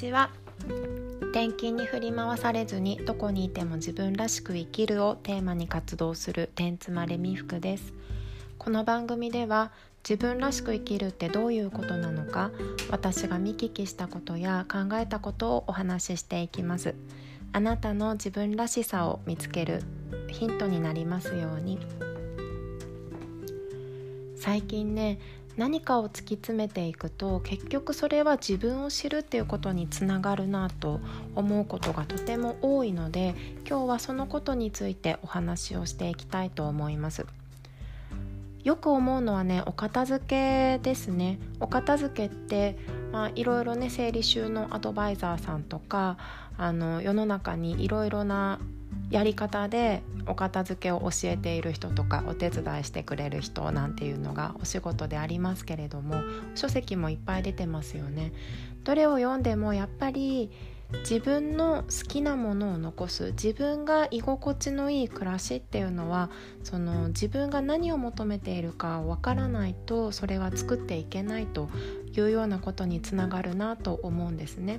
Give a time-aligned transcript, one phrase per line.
[0.00, 0.30] ちは。
[1.32, 7.92] 転勤に振り回されずにどこにいても自分らしく生きるをテーマに活動する天妻レミ服です。
[8.56, 9.72] この番組では
[10.08, 12.50] 自分らしく生きるってどういうことなのか
[12.90, 16.94] 私が見聞きしたことや考えたことをお話ししていきます。
[17.52, 19.82] あなたの自分らしさを見つける
[20.28, 21.78] ヒントになりますように。
[24.36, 25.18] 最近ね
[25.60, 31.00] 何かを突き詰めていくと結局それは自分を知るっていうことにつながるなと
[31.34, 33.34] 思うことがとても多いので
[33.68, 37.26] 今日はそのことについてお話をしていきたいと思います。
[38.64, 42.78] よく思うのはねお片付けですねお片付けって
[43.12, 46.16] まあいろいろね整理収納アドバイザーさんとか
[46.56, 48.60] あの世の中にいろいろな
[49.10, 56.16] やり方でお片付けを教えている人とかお手伝いしてくれる人なんていうのがお仕事でありますけれども
[56.54, 58.32] 書籍もいっぱい出てますよね。
[58.84, 60.50] どれを読んでもやっぱり
[61.00, 66.30] 自分の好きなものを残す自分が居心地のいい暮らしっていうのは
[66.64, 71.68] その自分が何を求めているかわからないとそれは作っていけないと
[72.16, 74.78] いうようなことにつながるなと思うんですね。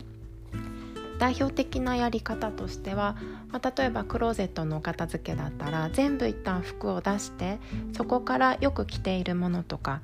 [1.22, 3.16] 代表的なやり方としては、
[3.52, 7.60] まあ、例えばクローゼットのお片付けだったら全部一旦服を出して
[7.94, 10.02] そこからよく着ているものとか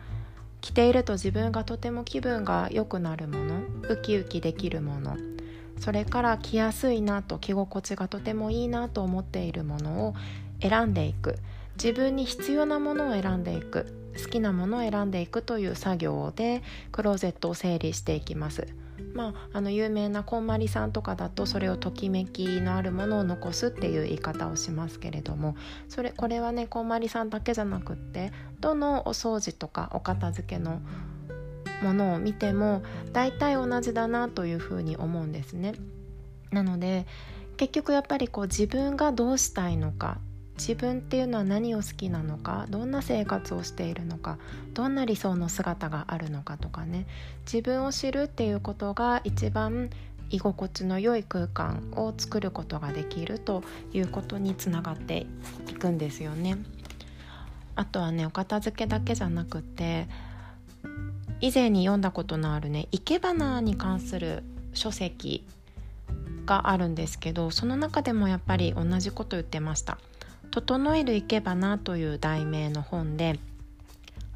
[0.62, 3.56] 着ていると自分がとても気分が良くなるもの
[3.90, 5.18] ウキウキできるもの
[5.80, 10.14] それから着やすいなと着心地がとてもいいなと思っているものを
[10.62, 11.40] 選んでいく
[11.84, 18.68] 自分に必要なものを選んでいく好きなものを選んでいくという作業でクローゼットを整理していきます。
[19.18, 25.56] まあ、あの有名なこんまりさんとかだとそれをときめきのあるものを残すっていう言い方をしますけれども
[25.90, 30.82] それこれはねこんまりさんだけじゃなくってどのお掃除とかお片付けの
[31.82, 35.74] ものを見ても大体同じだなというふうに思うんですね。
[36.52, 37.08] なので
[37.58, 40.20] 結局やっぱりこう自分がどうしたいのか
[40.58, 44.38] 自分っていうのは何を好きなのかどんな生活をしているのか
[44.74, 47.06] どんな理想の姿があるのかとかね
[47.46, 49.90] 自分を知るっていうことが一番
[50.30, 53.64] 居心地の良い空間を作ることができると
[53.94, 55.26] いうことにつながって
[55.70, 56.58] いくんですよね。
[57.76, 60.08] あとはねお片付けだけじゃなくて
[61.40, 64.44] 以前に読んだことのあるね生け花に関する
[64.74, 65.46] 書籍
[66.48, 70.00] があるんですけどその中でもやっぱり同じこと言ってました
[70.52, 73.40] 「整える生け花」という題名の本で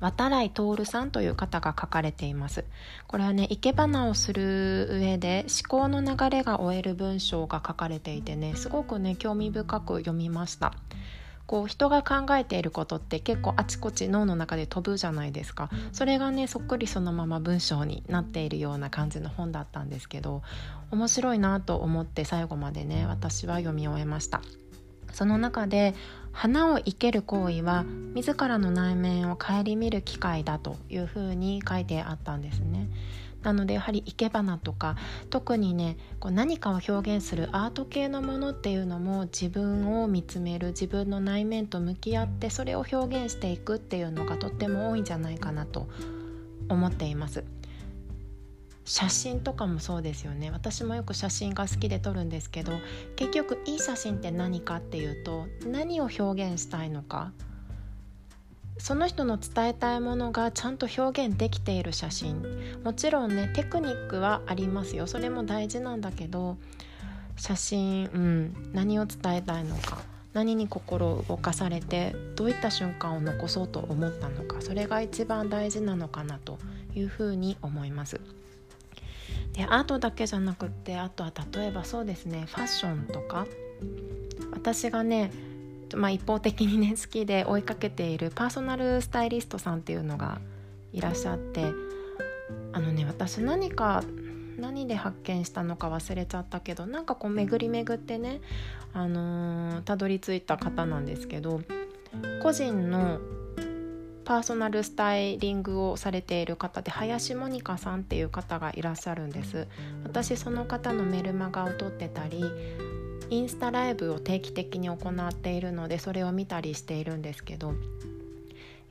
[0.01, 2.65] 渡来徹さんという方が書かれています。
[3.07, 10.73] これはね生け花をする上で思考の流れが終える文章が書かれていてねすごくね興味深く読みました。
[11.45, 15.69] こう人が考えていることって結構あちこち脳の中で飛ぶじゃないですか。
[15.91, 20.41] それがねそっくりそのまま文章になっているような感じの本だったんですけど
[20.91, 24.41] 面白いなと思って最後までね私は読み終えました。
[25.13, 25.93] その中で
[26.31, 27.85] 花を生ける行為は
[28.15, 32.89] 自らの内面を顧みる機会だというふうに書いてあったんですね
[33.43, 34.95] なのでやはり生け花とか
[35.29, 45.89] 特にねこう何かを表現するアート系のものっていうのも自分を見つめる自分の内面と向き合ってそれを表現していくっていうのがとっても多いんじゃないかなと
[46.69, 47.43] 思っています。
[48.91, 50.51] 写真とかもそうですよね。
[50.51, 52.73] 私もよく写真が好きで撮るんですけど
[53.15, 57.31] 結局いい写真って何かっていうと何を表現したいのか。
[58.77, 62.43] その人の伝えたいものがちゃんと表現できている写真。
[62.83, 65.07] もちろんねテクニックはありますよ。
[65.07, 66.57] それも大事なんだけど
[67.37, 70.01] 写真、うん、何を伝えたいのか。
[70.33, 74.59] 何に心を動かされてどういった瞬間を残そうと思ったのか。
[74.59, 76.59] それが一番大事なのかなと
[76.93, 78.19] いうふうに思います。
[79.53, 83.47] でアートだけじゃなくってあとは例えばそうですねファッションとか。
[84.51, 85.31] 私がね
[85.95, 90.39] まあ、一方的にね 好きで追いかけているパーソナルスタイリストさんっていうのが
[90.93, 91.65] いらっしゃって
[92.73, 94.03] あのね私何か
[94.57, 98.41] 何で発見したのか忘れちゃったけどなんかこう巡り巡ってね
[98.93, 101.61] あのー、たどり着いた方なんですけど
[102.41, 103.19] 個人の
[104.23, 109.67] パーソナルスタイリングをされている方で林モニカさんっていう方がいらっしゃるんです。
[110.03, 112.43] 私その方のメルマガを撮ってたり
[113.29, 117.73] インスタライブを定期的に行っているのでそれを見たりしているんですけど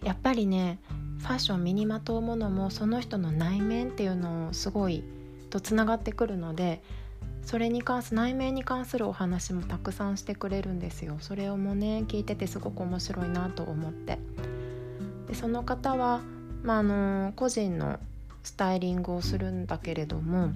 [0.03, 0.79] やっぱりね
[1.19, 5.05] ファッション身にまとうものもその人の内面っていうのをすごい
[5.51, 6.83] とつながってくるので
[7.43, 11.17] それに関す内面に関するお話もたくさんしてくれるんですよ。
[11.21, 14.19] それをもね聞いててすごく面白いなと思って。
[15.31, 16.21] でその方は、
[16.65, 18.01] まあ、の個人の
[18.43, 20.51] スタイリングをするんだけれども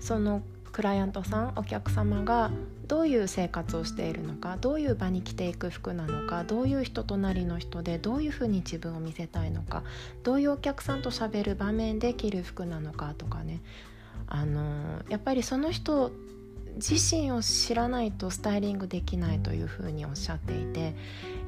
[0.00, 0.40] その
[0.72, 2.50] クライアントさんお客様が
[2.86, 9.82] どういう生活をしているのかどういう場に着ていく服なのかどういう人となりの人でどういうふうに自分を見せたいのか
[10.22, 13.60] どういうお客さんとしゃべる場面で着る服なのかとかね。
[14.28, 16.10] あのやっぱりその人
[16.76, 20.94] 自身を知らないとスタイリングできないというふうにおっしゃっていて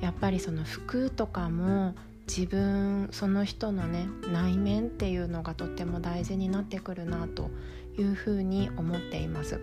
[0.00, 1.94] やっぱりその服とかも
[2.28, 7.50] 自分その人のね内面っていうのがとっても大事になってくるなと
[7.98, 9.58] いうふうに思っています。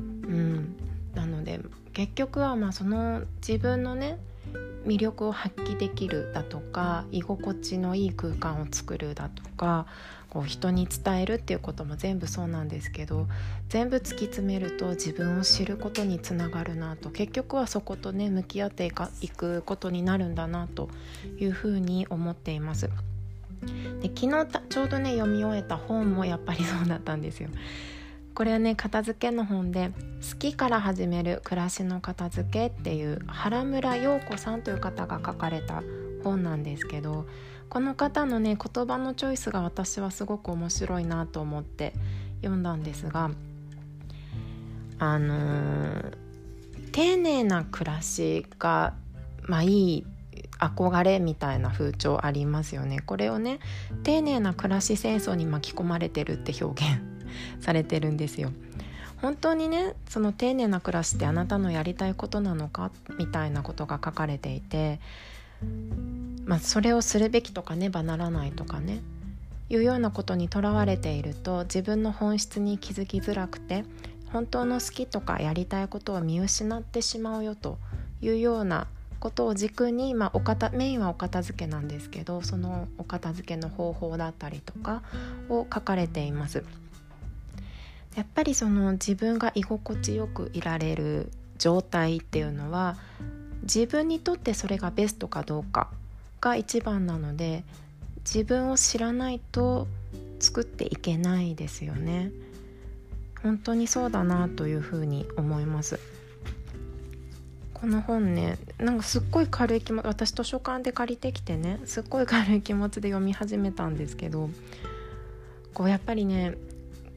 [0.00, 0.04] う
[0.34, 0.76] ん、
[1.14, 1.60] なので
[1.92, 4.18] 結局はまあその自分のね
[4.84, 9.86] 魅力を発揮できるだとか居心地のいい空間を作るだとか
[10.28, 13.28] こう人に伝えるっていうことも全部そうなんですけど
[13.68, 18.86] 全部突き詰めると自分を知ることにつながるなと結局はそことね向き合って
[19.20, 20.88] いくことになるんだなと
[21.38, 22.88] いうふうに思っています。
[24.00, 27.50] で昨日ちょうどね読み終えた本もやっぱりそうだったんですよ。
[28.34, 29.92] これはね片付けの本で
[30.32, 35.82] 「好きから始める暮らしの片付け」っていう原村陽子さんという方が書かれた
[36.24, 37.26] 本なんですけど
[37.68, 41.92] この方のね言葉のチョイスが私はすごく面白いなと思って
[42.40, 43.30] 読んだんですが
[44.98, 46.16] あのー、
[46.92, 48.94] 丁寧な暮らしが
[49.42, 50.06] まあいい
[50.58, 53.00] 憧れみたいな風潮ありますよね。
[53.00, 53.58] これをね
[54.04, 57.11] 丁寧な暮らし戦争に巻き込まれてるって表現
[57.60, 58.50] されてるんですよ。
[59.20, 62.90] 本当にねその丁寧な暮らしってあなたのやりたいことなのか？
[63.18, 64.98] みたいなことが書かれていて、
[66.44, 69.00] まあ、それをするべきとかねばならないとかね
[69.68, 73.84] いうようなことにとらわれていると自分の本質に気づきづらくて
[74.32, 77.78] 本当の好きとかやりたいことを見失ってしまうよと
[78.20, 78.88] いうような
[79.20, 85.02] ことを軸に、まあ、お片メインはお片付けなんですけどそのお片付けの方法だったりとか
[85.48, 86.64] を書かれています。
[88.14, 92.96] やっぱりその自分が居心地よくいられる状態っていうのは
[93.62, 95.88] 自分にとってそれがベストかどうか
[96.40, 97.64] が一番なので
[98.24, 99.86] 自分を知らないと
[100.40, 102.30] 作っていけないですよね。
[103.42, 105.98] 本当にそうだなというふうに思います。
[107.74, 114.50] この本ねなんかすっごい軽い気持ち私図書館で借りてきてねすっごい軽い気持ちで読み始めたんですけど
[115.74, 116.54] こうやっぱりね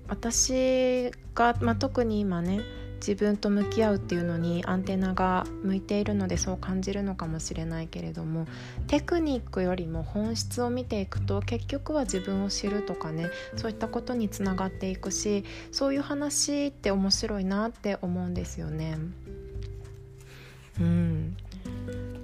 [0.08, 2.62] 私が、まあ、特に今ね
[3.06, 8.48] 自分と向き合うっていうのにアンテナが向いているのでそう感じるのかもしれないけれども
[8.88, 18.98] テクニックよりも本質を見ていくと結局は自分を知るとかねそういったことにつながっていくしそういう話って面白いなって思うんですよね。
[20.80, 21.38] うん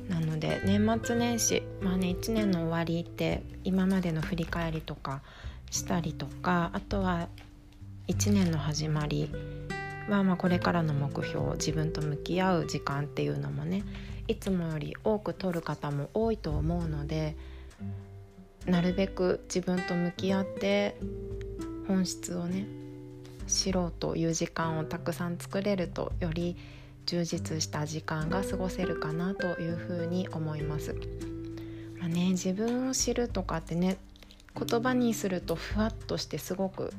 [0.10, 5.22] なので年末年始まあね1年の終わりって今までの振り返りとか
[5.70, 7.30] したりとかあとは
[8.08, 9.30] 1年の始まり
[10.10, 13.84] は、まあ、これからの目標自分と向き合う時間っていうのもね
[14.28, 17.36] いつもより多く取る方も多いと思うので
[18.66, 20.98] なるべく自分と向き合って
[21.88, 22.66] 本質をね
[23.48, 26.58] 知ろうという時間をたくさん作れるとより
[27.06, 30.96] 充実した時間が過ごせるかなというふうに思います。
[32.00, 33.98] まあね、自分を知るとかってね
[34.56, 36.94] 言葉にするとふわっとしてすごく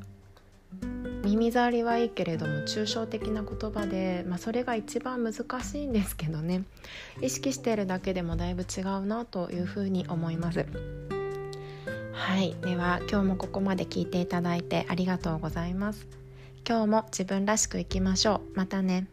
[1.24, 6.64] 耳障りはいいけれども抽象的な言葉で、まあ、それが一番難しいんですけどね。
[7.20, 10.66] 意識しているだけでもだいぶ違うなというふうに思います。
[12.12, 12.56] はい。
[12.62, 16.06] では今日もここまで聞いていただいてありがとうございます。
[16.68, 18.56] 今日も自分らしくいきましょう。
[18.56, 19.06] またね。